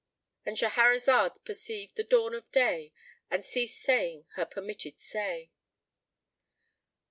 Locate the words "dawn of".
2.03-2.51